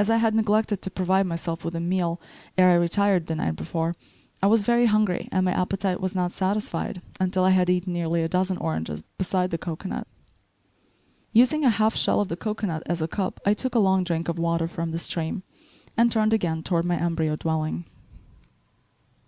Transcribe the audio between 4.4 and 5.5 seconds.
I was very hungry and